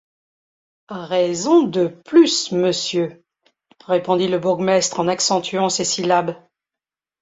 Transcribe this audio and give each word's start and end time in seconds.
Raison 0.89 1.61
de 1.61 1.85
plus, 1.85 2.51
monsieur, 2.53 3.23
répondit 3.85 4.27
le 4.27 4.39
bourgmestre 4.39 4.99
en 4.99 5.07
accentuant 5.07 5.69
ses 5.69 5.85
syllabes. 5.85 6.33